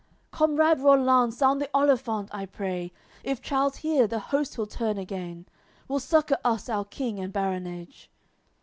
[0.01, 0.03] AOI.
[0.03, 2.91] LXXXIV "Comrade Rollanz, sound the olifant, I pray;
[3.23, 5.45] If Charles hear, the host he'll turn again;
[5.87, 8.09] Will succour us our King and baronage."